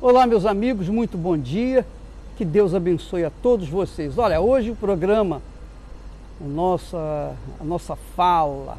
[0.00, 1.84] Olá, meus amigos, muito bom dia.
[2.36, 4.16] Que Deus abençoe a todos vocês.
[4.16, 5.42] Olha, hoje o programa,
[6.40, 8.78] a nossa, a nossa fala,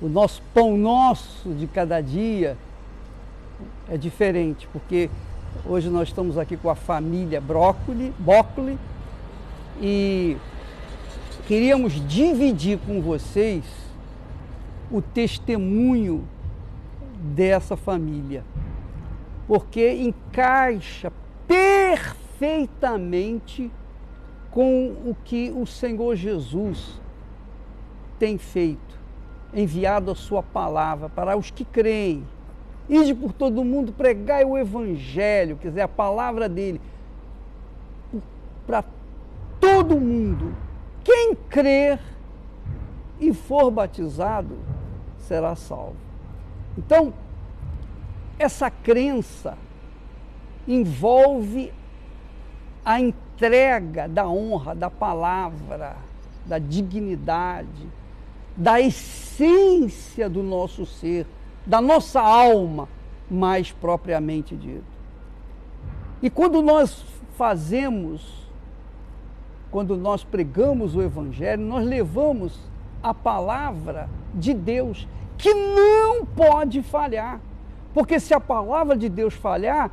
[0.00, 2.56] o nosso pão nosso de cada dia
[3.86, 5.10] é diferente, porque
[5.66, 8.78] hoje nós estamos aqui com a família Brócoli, Bócoli
[9.78, 10.38] e
[11.46, 13.62] queríamos dividir com vocês
[14.90, 16.24] o testemunho
[17.34, 18.42] dessa família
[19.46, 21.12] porque encaixa
[21.46, 23.70] perfeitamente
[24.50, 27.00] com o que o Senhor Jesus
[28.18, 28.98] tem feito,
[29.54, 32.24] enviado a sua palavra para os que creem.
[32.88, 36.80] Ide por todo mundo, pregai o evangelho, quer dizer, a palavra dele,
[38.66, 38.82] para
[39.60, 40.54] todo mundo.
[41.04, 42.00] Quem crer
[43.20, 44.56] e for batizado
[45.18, 45.96] será salvo.
[46.78, 47.12] Então,
[48.38, 49.56] essa crença
[50.66, 51.72] envolve
[52.84, 55.96] a entrega da honra, da palavra,
[56.44, 57.88] da dignidade,
[58.56, 61.26] da essência do nosso ser,
[61.66, 62.88] da nossa alma,
[63.30, 64.84] mais propriamente dito.
[66.22, 67.04] E quando nós
[67.36, 68.48] fazemos,
[69.70, 72.58] quando nós pregamos o Evangelho, nós levamos
[73.02, 77.40] a palavra de Deus, que não pode falhar.
[77.96, 79.90] Porque se a palavra de Deus falhar,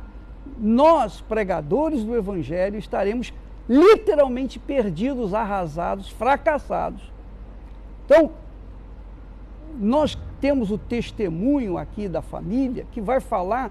[0.58, 3.32] nós, pregadores do Evangelho, estaremos
[3.66, 7.00] literalmente perdidos, arrasados, fracassados.
[8.04, 8.32] Então,
[9.80, 13.70] nós temos o testemunho aqui da família que vai falar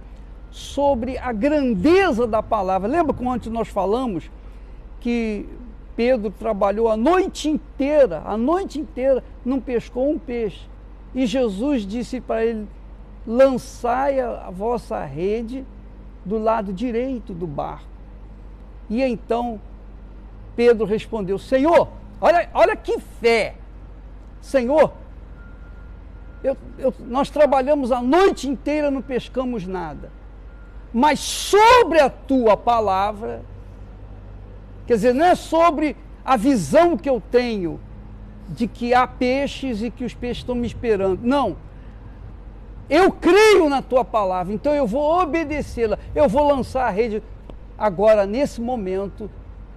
[0.49, 2.89] sobre a grandeza da palavra.
[2.89, 4.31] Lembra como antes nós falamos
[4.99, 5.47] que
[5.95, 10.67] Pedro trabalhou a noite inteira, a noite inteira, não pescou um peixe.
[11.13, 12.67] E Jesus disse para ele:
[13.25, 15.65] lançai a, vossa rede
[16.25, 17.87] do lado direito do barco.
[18.89, 19.59] E então
[20.55, 23.55] Pedro respondeu: Senhor, olha, olha que fé!
[24.41, 24.93] Senhor,
[26.43, 30.11] eu, eu, nós trabalhamos a noite inteira, não pescamos nada.
[30.93, 33.41] Mas sobre a tua palavra,
[34.85, 37.79] quer dizer, não é sobre a visão que eu tenho
[38.49, 41.21] de que há peixes e que os peixes estão me esperando.
[41.23, 41.55] Não
[42.89, 45.97] eu creio na tua palavra, então eu vou obedecê-la.
[46.13, 47.23] Eu vou lançar a rede
[47.77, 49.29] agora, nesse momento,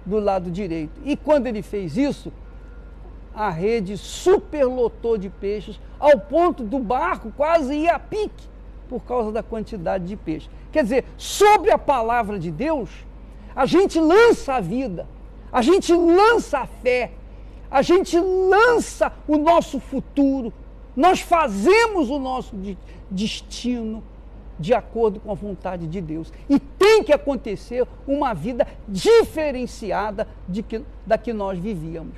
[0.05, 0.99] do lado direito.
[1.03, 2.31] E quando ele fez isso,
[3.33, 8.47] a rede superlotou de peixes, ao ponto do barco quase ir a pique,
[8.89, 10.49] por causa da quantidade de peixes.
[10.71, 12.89] Quer dizer, sobre a palavra de Deus,
[13.55, 15.07] a gente lança a vida,
[15.51, 17.11] a gente lança a fé,
[17.69, 20.53] a gente lança o nosso futuro,
[20.97, 22.55] nós fazemos o nosso
[23.11, 24.03] destino
[24.59, 26.33] de acordo com a vontade de Deus.
[26.49, 32.15] E tem que acontecer uma vida diferenciada de que, da que nós vivíamos.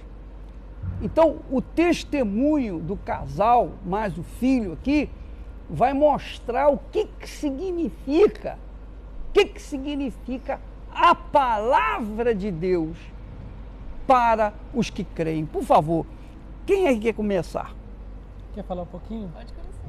[1.01, 5.09] Então, o testemunho do casal, mais o filho aqui,
[5.69, 8.57] vai mostrar o que, que significa,
[9.27, 12.97] o que, que significa a palavra de Deus
[14.07, 15.45] para os que creem.
[15.45, 16.05] Por favor,
[16.65, 17.78] quem é que quer começar?
[18.53, 19.29] Quer falar um pouquinho?
[19.29, 19.79] Pode começar.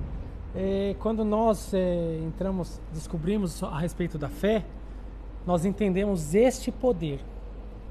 [0.54, 4.64] É, quando nós é, entramos, descobrimos a respeito da fé,
[5.46, 7.20] nós entendemos este poder,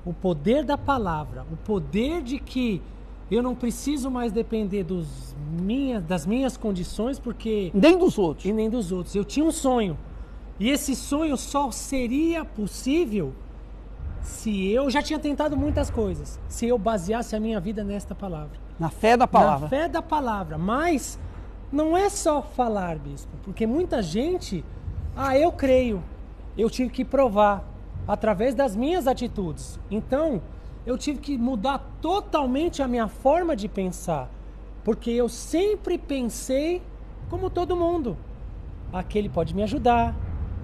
[0.06, 2.82] o poder da palavra, o poder de que
[3.32, 8.54] eu não preciso mais depender dos minha, das minhas condições, porque nem dos outros e
[8.54, 9.16] nem dos outros.
[9.16, 9.98] Eu tinha um sonho
[10.60, 13.34] e esse sonho só seria possível
[14.22, 18.60] se eu já tinha tentado muitas coisas, se eu baseasse a minha vida nesta palavra.
[18.80, 19.62] Na fé da palavra.
[19.62, 20.58] Na fé da palavra.
[20.58, 21.20] Mas
[21.72, 24.64] não é só falar, bispo, porque muita gente,
[25.16, 26.04] ah, eu creio,
[26.58, 27.64] eu tive que provar
[28.08, 29.80] através das minhas atitudes.
[29.92, 30.42] Então,
[30.86, 34.30] eu tive que mudar totalmente a minha forma de pensar,
[34.84, 36.82] porque eu sempre pensei
[37.30, 38.18] como todo mundo.
[38.92, 40.16] Aquele pode me ajudar.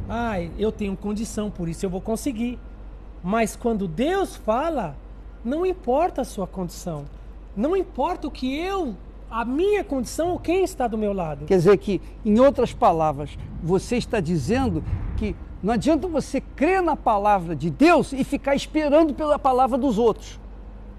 [0.09, 2.57] Ah, eu tenho condição, por isso eu vou conseguir.
[3.25, 4.95] Mas quando Deus fala,
[5.43, 7.05] não importa a sua condição.
[7.57, 8.95] Não importa o que eu,
[9.31, 11.45] a minha condição ou quem está do meu lado.
[11.45, 14.83] Quer dizer que, em outras palavras, você está dizendo
[15.17, 19.97] que não adianta você crer na palavra de Deus e ficar esperando pela palavra dos
[19.97, 20.39] outros.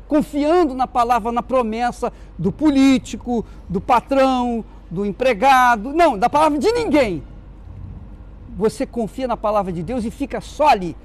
[0.08, 5.92] Confiando na palavra, na promessa do político, do patrão, do empregado.
[5.92, 7.22] Não, da palavra de ninguém.
[8.56, 10.96] Você confia na palavra de Deus e fica só ali.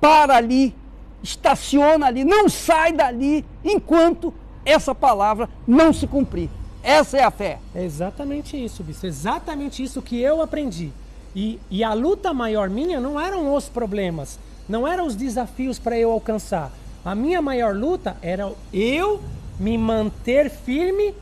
[0.00, 0.74] Para ali,
[1.22, 4.32] estaciona ali, não sai dali enquanto
[4.64, 6.48] essa palavra não se cumprir.
[6.82, 7.58] Essa é a fé.
[7.74, 9.06] É exatamente isso, Bispo.
[9.06, 10.90] Exatamente isso que eu aprendi.
[11.34, 14.38] E, e a luta maior minha não eram os problemas,
[14.68, 16.72] não eram os desafios para eu alcançar.
[17.04, 19.20] A minha maior luta era eu
[19.58, 21.14] me manter firme,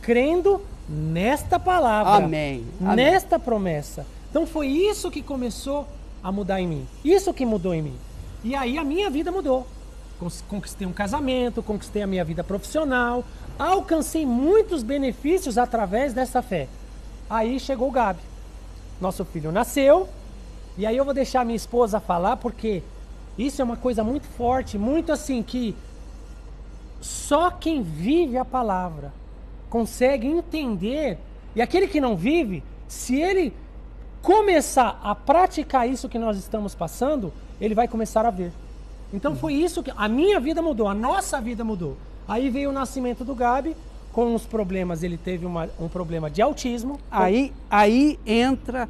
[0.00, 2.64] crendo nesta palavra, Amém.
[2.80, 2.96] Amém.
[2.96, 4.06] nesta promessa.
[4.30, 5.86] Então foi isso que começou
[6.22, 6.86] a mudar em mim.
[7.04, 7.94] Isso que mudou em mim.
[8.46, 9.66] E aí a minha vida mudou.
[10.46, 13.24] Conquistei um casamento, conquistei a minha vida profissional,
[13.58, 16.68] alcancei muitos benefícios através dessa fé.
[17.28, 18.20] Aí chegou o Gabi.
[19.00, 20.08] Nosso filho nasceu.
[20.78, 22.84] E aí eu vou deixar minha esposa falar porque
[23.36, 25.74] isso é uma coisa muito forte, muito assim que
[27.00, 29.12] só quem vive a palavra
[29.68, 31.18] consegue entender.
[31.56, 33.52] E aquele que não vive, se ele
[34.30, 38.50] começar a praticar isso que nós estamos passando, ele vai começar a ver.
[39.14, 41.96] Então foi isso que a minha vida mudou, a nossa vida mudou.
[42.26, 43.76] Aí veio o nascimento do Gabi
[44.12, 46.98] com os problemas, ele teve uma- um problema de autismo.
[47.08, 48.88] Aí, aí entra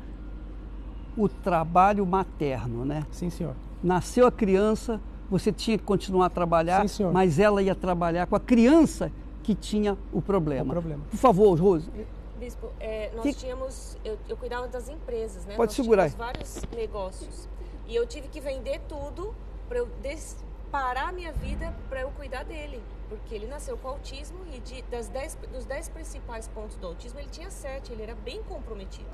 [1.14, 3.04] o trabalho materno, né?
[3.12, 3.52] Sim, senhor.
[3.84, 4.98] Nasceu a criança,
[5.30, 9.12] você tinha que continuar a trabalhar, Sim, mas ela ia trabalhar com a criança
[9.42, 10.64] que tinha o problema.
[10.64, 11.02] O problema.
[11.10, 11.90] Por favor, Rose.
[12.38, 15.54] Bispo, é, nós Que- tínhamos, eu, eu cuidava das empresas, né?
[15.56, 17.48] Pode nós segurar vários negócios.
[17.86, 19.34] E eu tive que vender tudo
[19.68, 20.36] para eu des-
[20.70, 22.82] parar a minha vida para eu cuidar dele.
[23.08, 27.18] Porque ele nasceu com autismo e de, das dez, dos 10 principais pontos do autismo,
[27.20, 29.08] ele tinha 7, ele era bem comprometido.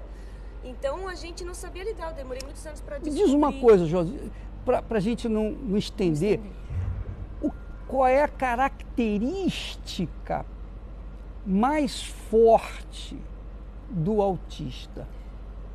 [0.65, 3.27] Então a gente não sabia lidar, eu demorei muitos anos para Me descobrir.
[3.27, 4.33] diz uma coisa, Josi,
[4.65, 6.41] para a gente não, não estender,
[7.43, 7.51] o-
[7.87, 10.47] qual é a característica
[11.47, 13.19] mais forte
[13.89, 15.07] do autista?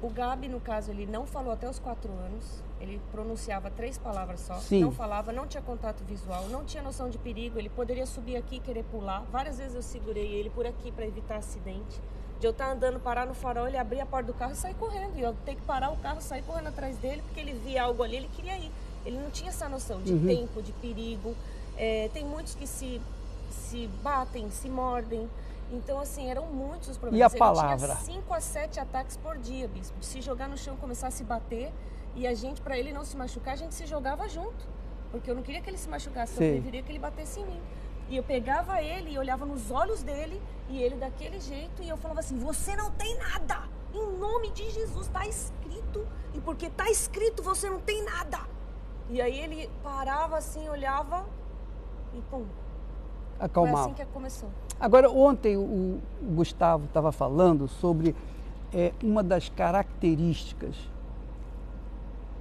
[0.02, 2.62] O Gabi, no caso, ele não falou até os quatro anos.
[2.80, 4.56] Ele pronunciava três palavras só.
[4.60, 4.82] Sim.
[4.82, 7.58] Não falava, não tinha contato visual, não tinha noção de perigo.
[7.58, 9.24] Ele poderia subir aqui e querer pular.
[9.32, 12.00] Várias vezes eu segurei ele por aqui para evitar acidente.
[12.40, 14.76] De eu estar andando, parar no farol, ele abrir a porta do carro e sair
[14.76, 15.18] correndo.
[15.18, 18.04] E eu ter que parar o carro, sair correndo atrás dele, porque ele via algo
[18.04, 18.72] ali, ele queria ir.
[19.04, 20.28] Ele não tinha essa noção de Uhum.
[20.28, 21.36] tempo, de perigo.
[21.76, 23.02] É, tem muitos que se,
[23.50, 25.28] se batem, se mordem.
[25.72, 27.20] Então, assim, eram muitos os problemas.
[27.20, 27.96] E a Ele palavra?
[28.04, 30.02] Tinha 5 a 7 ataques por dia, bispo.
[30.02, 31.74] Se jogar no chão, começar a se bater.
[32.16, 34.68] E a gente, para ele não se machucar, a gente se jogava junto.
[35.12, 36.50] Porque eu não queria que ele se machucasse, Sei.
[36.50, 37.62] eu preferia que ele batesse em mim.
[38.10, 41.98] E eu pegava ele e olhava nos olhos dele, e ele daquele jeito, e eu
[41.98, 43.64] falava assim: Você não tem nada!
[43.94, 46.08] Em nome de Jesus, tá escrito.
[46.34, 48.40] E porque tá escrito, você não tem nada.
[49.10, 51.26] E aí ele parava assim, olhava,
[52.14, 52.46] e pum.
[53.38, 53.80] Foi Acalmava.
[53.86, 54.50] assim que começou.
[54.80, 56.00] Agora, ontem o,
[56.36, 58.16] Gustavo estava falando sobre
[58.74, 60.76] é, uma das características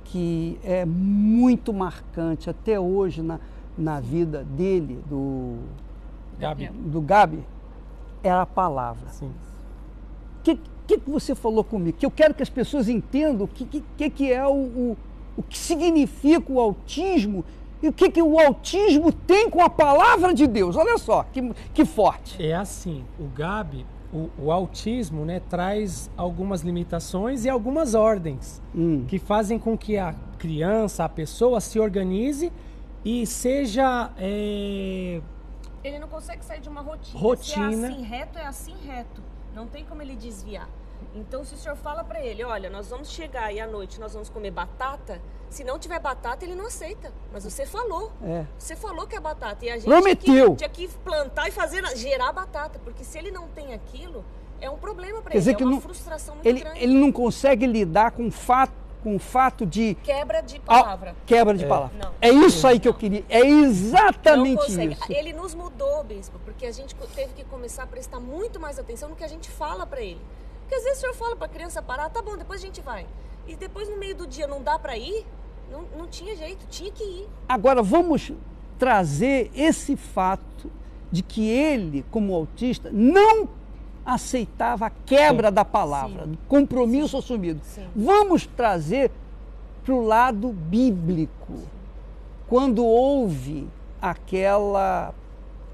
[0.04, 3.40] que é muito marcante até hoje na,
[3.76, 5.56] na vida dele, do,
[6.38, 6.68] Gabi.
[6.68, 7.44] do Gabi,
[8.22, 9.08] é a palavra.
[9.10, 9.32] Sim.
[10.38, 11.96] O que, que, que você falou comigo?
[11.98, 14.96] Que eu quero que as pessoas entendam o que, que, que, que é o, o,
[15.38, 17.44] o que significa o autismo
[17.82, 20.76] e o que, que o autismo tem com a palavra de Deus.
[20.76, 22.44] Olha só, que, que forte.
[22.44, 29.05] É assim, o Gabi, o, o autismo, né, traz algumas limitações e algumas ordens Hum.
[29.06, 32.52] que fazem com que a criança, a pessoa se organize
[33.05, 35.20] e seja é,
[35.84, 37.19] Ele não consegue sair de uma rotina.
[37.20, 37.73] Rotina.
[37.73, 39.23] Se é assim reto, é assim reto.
[39.55, 40.69] Não tem como ele desviar.
[41.14, 44.12] Então, se o senhor fala pra ele, olha, nós vamos chegar e à noite nós
[44.12, 45.20] vamos comer batata,
[45.50, 47.12] se não tiver batata, ele não aceita.
[47.32, 48.12] Mas você falou.
[48.23, 48.44] É.
[48.59, 49.64] Você falou que é batata.
[49.64, 50.56] E a gente Prometeu.
[50.56, 52.78] Tinha, que, tinha que plantar e fazer, gerar batata.
[52.85, 54.25] Porque se ele não tem aquilo,
[54.61, 55.40] é um problema pra Quer ele.
[55.40, 56.82] dizer é que uma não- frustração muito Ele, grande.
[56.82, 59.94] ele não consegue lidar com o fato, com o fato de.
[60.02, 61.16] Quebra de Ah, palavra.
[61.25, 61.97] quebra de palavra.
[62.02, 62.12] Não.
[62.20, 63.25] É isso aí que eu queria.
[63.28, 64.94] É não exatamente consegue.
[64.94, 65.12] isso.
[65.12, 69.09] Ele nos mudou, bispo, porque a gente teve que começar a prestar muito mais atenção
[69.09, 70.20] no que a gente fala pra ele.
[70.62, 73.06] Porque às vezes o senhor fala pra criança parar, tá bom, depois a gente vai.
[73.47, 75.25] E depois no meio do dia não dá pra ir,
[75.70, 77.28] não, não tinha jeito, tinha que ir.
[77.49, 78.32] Agora vamos
[78.78, 80.70] trazer esse fato
[81.11, 83.49] de que ele, como autista, não
[84.04, 86.30] aceitava a quebra da palavra, Sim.
[86.32, 87.61] do compromisso assumido.
[87.64, 87.87] Sim.
[87.94, 89.11] Vamos trazer
[89.85, 91.54] para o lado bíblico.
[92.49, 93.66] Quando houve
[94.00, 95.12] aquela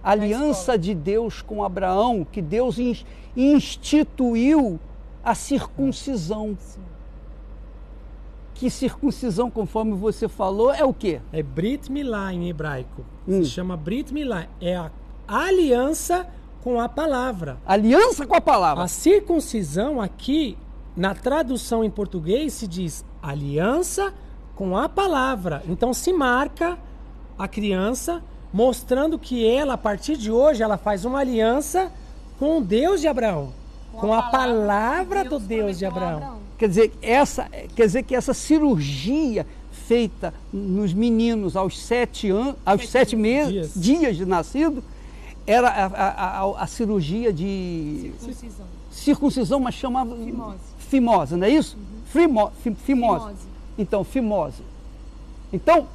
[0.03, 3.05] aliança de Deus com Abraão, que Deus ins-
[3.37, 4.79] instituiu
[5.25, 6.57] a circuncisão.
[8.55, 11.21] Que circuncisão, conforme você falou, é o quê?
[11.33, 13.05] é Brit Milá em hebraico.
[13.27, 13.43] Hum.
[13.43, 14.47] Se chama Brit Milá.
[14.61, 14.91] É a
[15.27, 16.27] aliança
[16.63, 17.59] com a palavra.
[17.67, 18.85] Aliança com a palavra.
[18.85, 20.57] A circuncisão aqui,
[20.97, 24.13] na tradução em português, se diz aliança
[24.55, 25.63] com a palavra.
[25.67, 26.79] Então se marca
[27.39, 31.91] a criança mostrando que ela, a partir de hoje, ela faz uma aliança
[32.39, 33.53] com o Deus de Abraão.
[33.93, 36.42] Com, a palavra, que do Deus de prometeu a Abraão.
[36.63, 42.83] Quer dizer, essa, quer dizer que essa cirurgia feita nos meninos aos sete, an, aos
[42.83, 43.73] Sete sete meses, dias.
[43.75, 44.85] dias de nascido,
[45.45, 48.67] era a, a- a- a cirurgia de Circuncisão.
[48.93, 50.59] circuncisão, mas chamava Fimose.
[50.79, 51.77] fimose, não é isso?
[52.07, 53.25] Frimo- fi- fimose.
[53.25, 53.47] Fimose.
[53.77, 54.63] Então, fimose.
[55.53, 55.89] Então,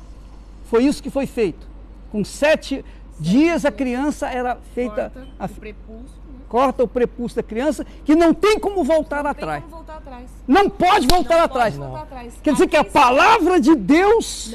[0.69, 1.65] foi isso que foi feito.
[2.11, 2.83] Com sete
[3.17, 6.26] dias a criança era feita, Corta a- o prepúcio.
[6.47, 9.61] Corta o prepúcio da criança, que não tem como voltar Não atrás.
[9.61, 10.29] tem como voltar atrás.
[10.47, 11.75] Não pode voltar Não atrás.
[11.75, 12.33] Pode voltar atrás.
[12.41, 14.51] Quer dizer que a palavra de Deus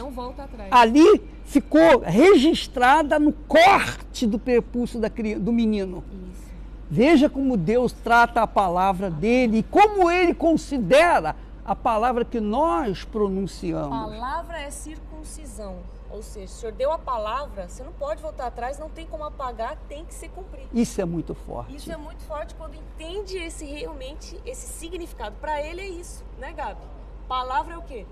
[0.71, 6.03] ali ficou registrada no corte do prepúcio da criança, do menino.
[6.31, 6.43] Isso.
[6.91, 13.05] Veja como Deus trata a palavra dele e como ele considera a palavra que nós
[13.05, 14.13] pronunciamos.
[14.13, 15.77] Palavra é circuncisão.
[16.13, 19.25] Ou seja, o senhor deu a palavra, você não pode voltar atrás, não tem como
[19.25, 20.69] apagar, tem que ser cumprido.
[20.73, 21.75] Isso é muito forte.
[21.75, 25.35] Isso é muito forte quando entende esse realmente esse significado.
[25.41, 26.83] Para ele é isso, né, Gabi?
[27.27, 28.05] Palavra é o quê?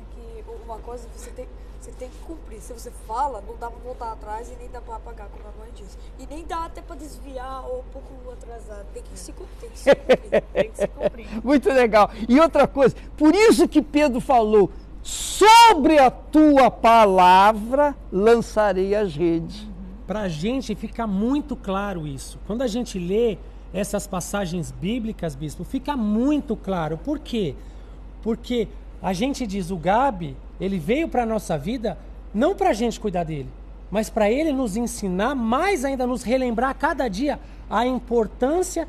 [0.00, 1.48] É que uma coisa você tem,
[1.80, 2.60] você tem que cumprir.
[2.60, 5.64] Se você fala, não dá pra voltar atrás e nem dá pra apagar, como a
[5.64, 5.96] mãe disse.
[6.18, 8.84] E nem dá até pra desviar ou um pouco atrasar.
[8.92, 10.42] Tem que se, tem que se cumprir.
[10.52, 11.28] Tem que se cumprir.
[11.44, 12.10] Muito legal.
[12.28, 14.72] E outra coisa, por isso que Pedro falou:
[15.38, 19.64] sobre a tua palavra lançarei as redes.
[20.04, 22.40] Para a gente fica muito claro isso.
[22.44, 23.38] Quando a gente lê
[23.72, 26.98] essas passagens bíblicas, bispo, fica muito claro.
[26.98, 27.54] Por quê?
[28.20, 28.66] Porque
[29.00, 31.96] a gente diz o Gabi, ele veio para a nossa vida
[32.34, 33.48] não para a gente cuidar dele,
[33.92, 37.38] mas para ele nos ensinar, mais ainda nos relembrar a cada dia
[37.70, 38.88] a importância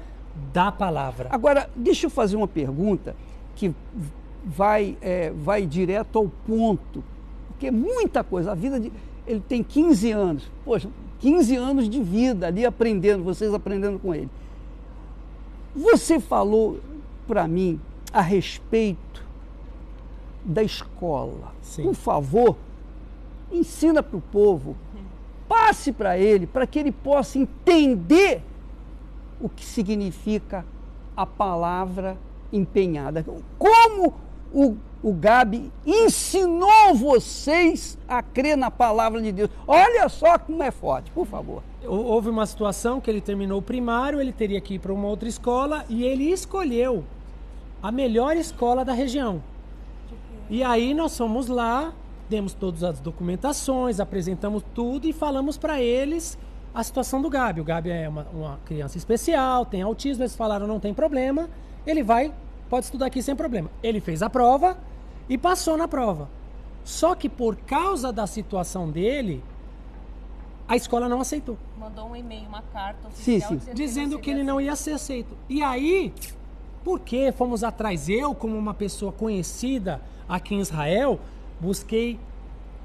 [0.52, 1.30] da palavra.
[1.32, 3.16] Agora, deixa eu fazer uma pergunta
[3.56, 3.72] que
[4.46, 7.04] vai, é, vai direto ao ponto.
[7.50, 8.92] Porque muita coisa, a vida de.
[9.28, 10.52] Ele tem 15 anos.
[10.66, 14.30] Poxa, 15 anos de vida ali aprendendo, vocês aprendendo com ele.
[15.76, 16.80] Você falou
[17.28, 17.80] para mim
[18.12, 19.24] a respeito
[20.44, 21.54] da escola.
[21.62, 21.84] Sim.
[21.84, 22.58] Por favor,
[23.52, 24.76] ensina para o povo,
[25.48, 28.42] passe para ele, para que ele possa entender
[29.40, 30.66] o que significa
[31.16, 32.18] a palavra
[32.52, 33.26] empenhada.
[33.58, 34.14] Como
[34.54, 39.50] o, o Gabi ensinou vocês a crer na palavra de Deus.
[39.68, 41.62] Olha só como é forte, por favor.
[41.86, 45.08] Hou- Houve uma situação que ele terminou o primário, ele teria que ir para uma
[45.08, 47.04] outra escola e ele escolheu
[47.82, 49.42] a melhor escola da região.
[50.50, 51.94] E aí nós fomos lá,
[52.30, 56.38] demos todas as documentações, apresentamos tudo e falamos para eles
[56.74, 57.62] a situação do Gabi.
[57.62, 61.50] O Gabi é uma, uma criança especial, tem autismo, eles falaram não tem problema,
[61.86, 62.34] ele vai,
[62.70, 63.70] pode estudar aqui sem problema.
[63.82, 64.78] Ele fez a prova
[65.28, 66.30] e passou na prova.
[66.84, 69.44] Só que por causa da situação dele,
[70.68, 71.58] a escola não aceitou.
[71.78, 73.74] Mandou um e-mail, uma carta Sim, oficial sim.
[73.74, 75.36] dizendo não que ele não ia ser aceito.
[75.48, 76.14] E aí,
[76.84, 81.20] porque fomos atrás, eu, como uma pessoa conhecida aqui em Israel,
[81.60, 82.20] busquei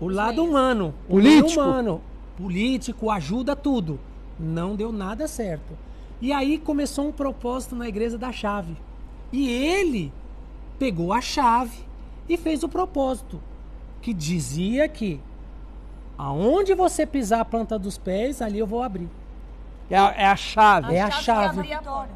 [0.01, 1.61] o lado humano, o Político.
[1.61, 2.01] humano,
[2.37, 4.01] político, ajuda tudo.
[4.39, 5.77] Não deu nada certo.
[6.21, 8.77] E aí começou um propósito na igreja da chave.
[9.37, 10.13] E ele
[10.79, 11.79] pegou a chave
[12.29, 13.41] e fez o propósito,
[14.01, 15.21] que dizia que
[16.17, 19.09] aonde você pisar a planta dos pés, ali eu vou abrir.
[19.91, 20.95] É a, é a chave.
[20.95, 21.61] É a chave.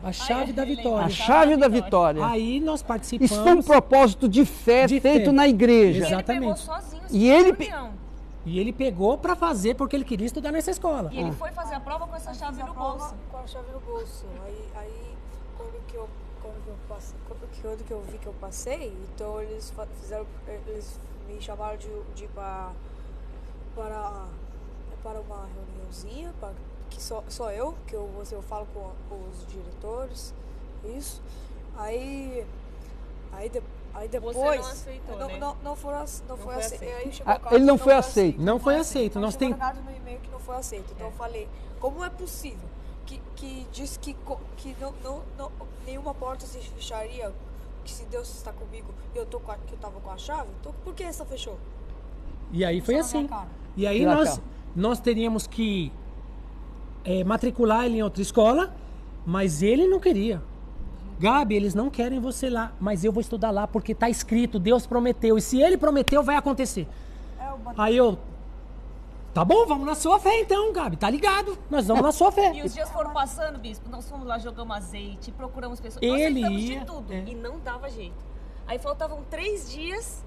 [0.03, 1.07] A chave da vitória.
[1.07, 2.25] A chave da vitória.
[2.25, 3.31] Aí nós participamos.
[3.33, 5.33] Isso foi um propósito de fé De feito fé.
[5.33, 5.99] na igreja.
[5.99, 6.41] Ele Exatamente.
[6.41, 7.91] pegou sozinho, E ele pe- reunião.
[8.47, 11.11] E ele pegou pra fazer porque ele queria estudar nessa escola.
[11.13, 13.15] E ele foi fazer a prova com essa chave no bolso.
[13.31, 14.25] Com a chave no bolso.
[14.47, 15.15] Aí, aí
[15.57, 16.09] quando, que eu,
[16.43, 20.27] quando, que eu passei, quando, que- que eu vi que eu passei, então eles fizeram.
[20.67, 22.73] Eles me chamaram de, de ir pra,
[23.75, 24.27] para,
[25.03, 26.53] para uma reuniãozinha, pra,
[26.91, 30.35] que só, só eu, que eu, você, eu falo com, com os diretores,
[30.85, 31.21] isso.
[31.77, 32.47] Aí.
[33.33, 33.63] Aí, de,
[33.95, 34.35] aí depois.
[34.37, 35.39] não aceitou, não, né?
[35.39, 37.23] não, não, foi, ace- não, Não foi foi aceito.
[37.27, 38.41] Ah, ele não foi aceito.
[38.41, 39.21] Não foi aceito.
[39.21, 39.51] Nós tem...
[39.55, 40.91] nada no e-mail que não foi aceito.
[40.93, 41.47] Então eu falei,
[41.79, 42.67] como é possível
[43.09, 44.15] que, que diz que,
[44.59, 45.51] que não, não, não,
[45.87, 47.33] nenhuma porta se fecharia,
[47.83, 50.19] que se Deus está comigo e eu, tô com a, que eu tava com a
[50.19, 51.59] chave, então por que essa fechou?
[52.53, 53.29] E aí foi assim.
[53.77, 54.41] E aí nós,
[54.77, 55.91] nós teríamos que
[57.03, 58.75] é, matricular ele em outra escola,
[59.25, 60.43] mas ele não queria.
[61.19, 64.87] Gabi, eles não querem você lá, mas eu vou estudar lá porque tá escrito, Deus
[64.87, 65.37] prometeu.
[65.37, 66.87] E se ele prometeu, vai acontecer.
[67.41, 68.19] É, eu Aí eu.
[69.35, 70.97] Tá bom, vamos na sua fé então, Gabi.
[70.97, 71.57] Tá ligado?
[71.71, 72.53] Nós vamos na sua fé.
[72.55, 73.89] E os dias foram passando, bispo.
[73.89, 76.03] Nós fomos lá, jogamos azeite, procuramos pessoas.
[76.03, 77.13] Ele nós ia, de tudo.
[77.13, 77.25] é.
[77.27, 78.17] E não dava jeito.
[78.67, 80.25] Aí faltavam três dias.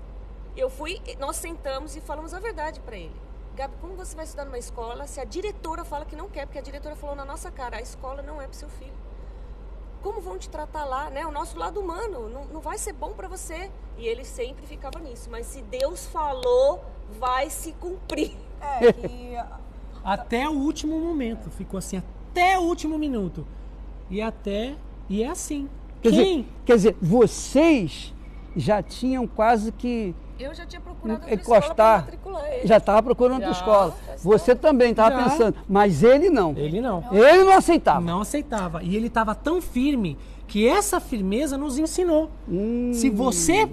[0.55, 3.15] Eu fui, nós sentamos e falamos a verdade pra ele.
[3.55, 6.46] Gabi, como você vai estudar numa escola se a diretora fala que não quer?
[6.46, 8.93] Porque a diretora falou na nossa cara: a escola não é pro seu filho.
[10.01, 11.25] como vão te tratar lá, né?
[11.25, 13.70] O nosso lado humano não, não vai ser bom para você.
[13.98, 15.29] E ele sempre ficava nisso.
[15.29, 16.81] Mas se Deus falou,
[17.20, 18.38] vai se cumprir.
[18.62, 19.38] É, que
[20.03, 21.50] Até o último momento.
[21.51, 23.46] Ficou assim, até o último minuto.
[24.10, 24.75] E até.
[25.10, 25.70] E é assim.
[26.01, 26.38] Quer Quem?
[26.41, 28.13] dizer, quer dizer, vocês
[28.56, 32.68] já tinham quase que Eu já tinha procurado outra encostar, escola para matricular ele.
[32.68, 33.98] já estava procurando outra escola.
[34.18, 36.53] Você também estava pensando, mas ele não.
[36.58, 37.03] Ele não.
[37.12, 38.01] Ele não aceitava.
[38.01, 38.84] Não aceitava.
[38.84, 42.30] E ele estava tão firme que essa firmeza nos ensinou.
[42.50, 42.91] Hum.
[42.94, 43.70] Se você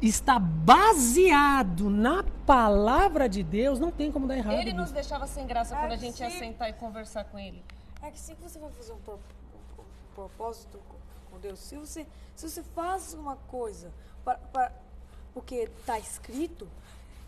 [0.00, 4.58] está baseado na palavra de Deus, não tem como dar errado.
[4.58, 6.38] Ele nos deixava sem graça É, quando a gente ia sim.
[6.38, 7.62] sentar e conversar com ele.
[8.02, 9.18] É que se você vai fazer um, pro-
[10.14, 13.92] propósito com- Deus, se você, se você faz uma coisa
[14.24, 14.72] para, para-
[15.34, 16.66] porque está escrito,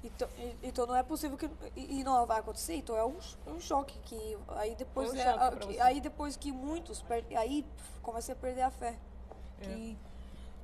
[0.02, 3.16] então, e- então não é possível que e, e não vai acontecer, então é um,
[3.46, 7.02] um choque que aí depois um é, choque a- pra que- aí depois que muitos
[7.02, 7.66] per- aí
[8.02, 8.94] começa a perder a fé.
[9.60, 9.98] Que,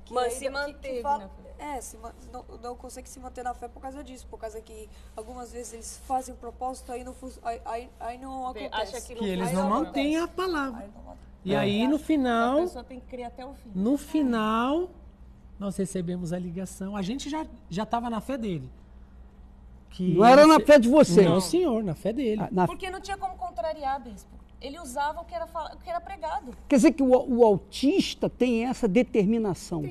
[0.05, 1.45] que Mas aí se de- que- que manteve fala- na fé.
[1.57, 1.97] É, se
[2.31, 5.73] não, não consegue se manter na fé por causa disso, por causa que algumas vezes
[5.73, 8.73] eles fazem um propósito aí não aí, aí, aí não acontece.
[8.97, 10.81] acha que Que eles não não mantêm a palavra.
[10.83, 13.71] Aí não- E aí, no A final, pessoa tem que crer até o fim.
[13.75, 14.89] no final,
[15.59, 16.95] nós recebemos a ligação.
[16.97, 18.69] A gente já já estava na fé dele.
[19.91, 21.25] Que Não era na você- fé de vocês.
[21.29, 22.41] Não, senhor, na fé dele.
[22.41, 24.34] Ah, na- Porque não tinha como contrariar, bispo.
[24.61, 26.51] Ele usava o que era, o que era pregado.
[26.67, 29.83] Quer dizer que o, o autista tem essa determinação.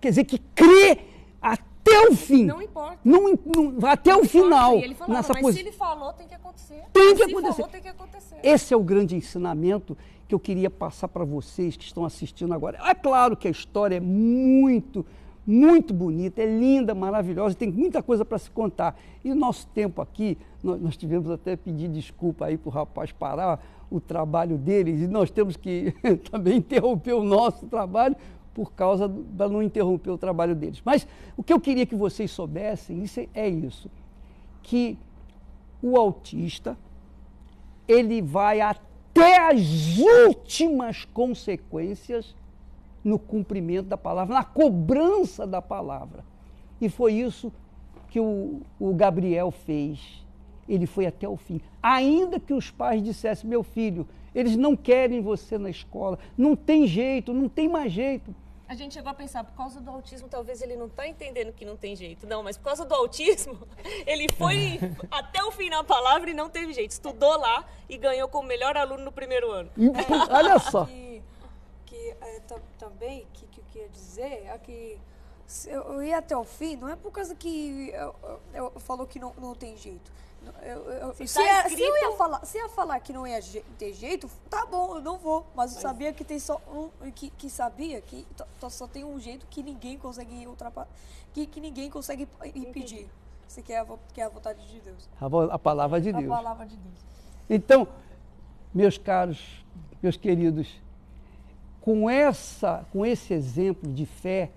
[0.00, 0.98] Quer dizer que crê
[1.40, 2.44] até o fim.
[2.44, 2.98] Não importa.
[3.04, 4.78] Não, não- até o final.
[4.78, 6.82] E ele falava, nessa mas se ele falou, tem que acontecer.
[6.92, 7.54] Tem que se acontecer.
[7.54, 8.36] falou, tem que acontecer.
[8.42, 9.96] Esse é o grande ensinamento
[10.28, 12.78] que eu queria passar para vocês que estão assistindo agora.
[12.88, 15.04] É claro que a história é muito,
[15.50, 18.96] muito bonita, é linda, maravilhosa, tem muita coisa para se contar.
[19.24, 23.60] E o nosso tempo aqui, nós, tivemos até pedir desculpa aí para o rapaz parar
[23.90, 25.92] o trabalho deles e nós temos que
[26.30, 28.14] também interromper o nosso trabalho
[28.54, 30.80] por causa da não interromper o trabalho deles.
[30.84, 33.90] Mas o que eu queria que vocês soubessem isso é- é isso,
[34.62, 34.96] que
[35.82, 36.78] o autista
[37.88, 42.36] ele vai até as últimas consequências
[43.02, 46.24] no cumprimento da palavra, na cobrança da palavra.
[46.80, 47.52] E foi isso
[48.08, 50.24] que o, o Gabriel fez.
[50.68, 51.60] Ele foi até o fim.
[51.82, 56.86] Ainda que os pais dissessem, meu filho, eles não querem você na escola, não tem
[56.86, 58.34] jeito, não tem mais jeito.
[58.68, 61.64] A gente chegou a pensar, por causa do autismo, talvez ele não está entendendo que
[61.64, 62.24] não tem jeito.
[62.24, 63.58] Não, mas por causa do autismo,
[64.06, 64.78] ele foi
[65.10, 66.92] até o fim na palavra e não teve jeito.
[66.92, 69.70] Estudou lá e ganhou como melhor aluno no primeiro ano.
[70.30, 70.88] Olha só.
[72.20, 74.98] É, tam- também que, que eu queria dizer é que
[75.66, 78.14] eu, ia até o fim, não é por causa que eu,
[78.54, 80.12] eu, eu falou que não, não tem jeito.
[80.62, 83.12] Eu, eu- Se se, tá ia- se eu ia escrito- falar, se ia falar que
[83.12, 85.44] não ia je- ter jeito, tá bom, eu não vou.
[85.54, 88.26] Mas eu sabia que tem só um, que, que sabia que
[88.70, 90.88] só tem um jeito que ninguém consegue ultrapassar,
[91.34, 93.06] que, que ninguém consegue impedir.
[93.46, 95.08] Isso que é a, que é a vontade de Deus.
[95.20, 96.28] A, a palavra de A Deus.
[96.28, 96.94] palavra de Deus.
[97.50, 97.86] Então,
[98.72, 99.64] meus caros,
[100.02, 100.80] meus queridos,
[101.80, 104.50] com, essa, com esse exemplo de fé,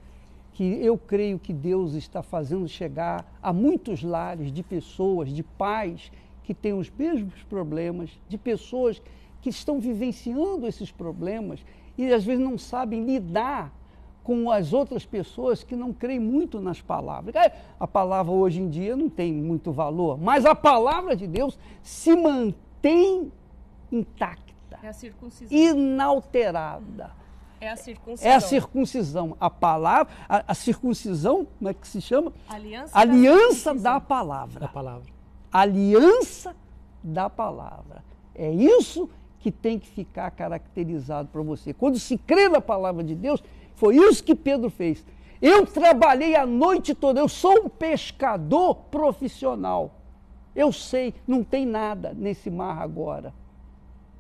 [0.54, 6.12] que eu creio que Deus está fazendo chegar a muitos lares de pessoas, de pais
[6.44, 9.02] que têm os mesmos problemas, de pessoas
[9.42, 11.66] que estão vivenciando esses problemas
[11.98, 13.74] e às vezes não sabem lidar
[14.24, 17.36] com as outras pessoas que não creem muito nas palavras.
[17.36, 21.60] É, A palavra hoje em dia não tem muito valor, mas a palavra de Deus
[21.82, 23.32] se mantém
[23.92, 24.53] intacta,
[24.84, 25.58] É a circuncisão.
[25.58, 27.12] inalterada.
[27.62, 28.32] É a circuncisão.
[28.32, 29.38] É a circuncisão.
[29.40, 32.34] A palavra, a, a circuncisão, como é que se chama?
[32.50, 34.60] Aliança, Aliança da da palavra.
[34.60, 35.08] Da palavra.
[35.52, 36.54] Aliança
[37.02, 38.04] da palavra.
[38.36, 41.74] É isso que tem que ficar caracterizado para você.
[41.74, 43.42] Quando se crê na palavra de Deus,
[43.76, 45.04] foi isso que Pedro fez.
[45.42, 49.92] Eu trabalhei a noite toda, eu sou um pescador profissional.
[50.56, 53.34] Eu sei, não tem nada nesse mar agora,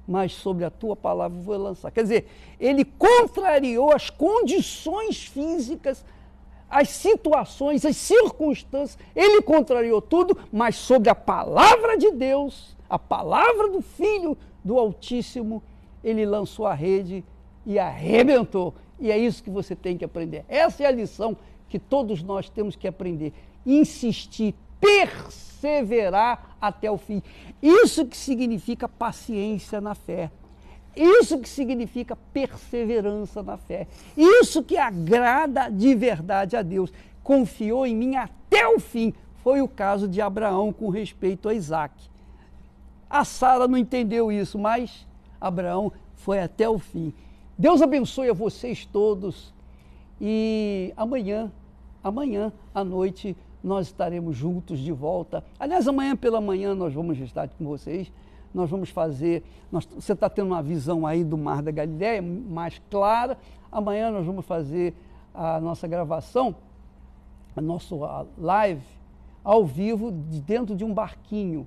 [0.07, 1.91] mas sobre a tua palavra vou lançar.
[1.91, 2.27] Quer dizer,
[2.59, 6.03] ele contrariou as condições físicas,
[6.69, 13.69] as situações, as circunstâncias, ele contrariou tudo, mas sobre a palavra de Deus, a palavra
[13.69, 15.61] do Filho do Altíssimo,
[16.03, 17.23] ele lançou a rede
[17.65, 18.73] e arrebentou.
[18.99, 20.45] E é isso que você tem que aprender.
[20.47, 21.37] Essa é a lição
[21.69, 23.33] que todos nós temos que aprender.
[23.65, 27.23] Insistir, perseverar até o fim.
[27.61, 30.29] Isso que significa paciência na fé.
[30.95, 33.87] Isso que significa perseverança na fé.
[34.15, 36.91] Isso que agrada de verdade a Deus.
[37.23, 39.13] Confiou em mim até o fim.
[39.41, 41.93] Foi o caso de Abraão com respeito a Isaac.
[43.09, 45.07] A Sara não entendeu isso, mas
[45.39, 47.13] Abraão foi até o fim.
[47.57, 49.53] Deus abençoe a vocês todos
[50.19, 51.51] e amanhã,
[52.03, 55.43] amanhã à noite, nós estaremos juntos de volta.
[55.57, 58.11] Aliás, amanhã pela manhã nós vamos estar com vocês.
[58.53, 59.43] Nós vamos fazer.
[59.71, 63.37] Nós, você está tendo uma visão aí do Mar da Galileia mais clara.
[63.71, 64.93] Amanhã nós vamos fazer
[65.33, 66.55] a nossa gravação,
[67.55, 67.95] a nossa
[68.37, 68.85] live,
[69.43, 71.65] ao vivo, de dentro de um barquinho,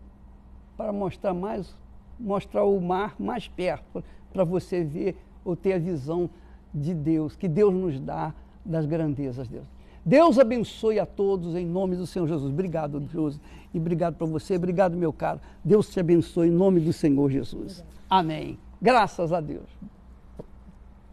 [0.76, 1.76] para mostrar mais,
[2.18, 6.30] mostrar o mar mais perto, para você ver ou ter a visão
[6.72, 8.32] de Deus, que Deus nos dá
[8.64, 9.75] das grandezas de Deus.
[10.06, 12.52] Deus abençoe a todos em nome do Senhor Jesus.
[12.52, 13.40] Obrigado, Deus,
[13.74, 14.54] e obrigado para você.
[14.54, 15.40] Obrigado, meu caro.
[15.64, 17.84] Deus te abençoe em nome do Senhor Jesus.
[18.08, 18.56] Amém.
[18.80, 19.66] Graças a Deus.